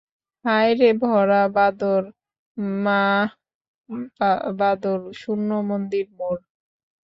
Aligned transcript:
হায় 0.45 0.71
রে– 0.79 0.91
ভরা 1.01 1.43
বাদর, 1.55 2.03
মাহ 2.83 3.27
ভাদর, 4.59 4.99
শূন্য 5.21 5.49
মন্দির 5.69 6.05
মোর! 6.17 6.37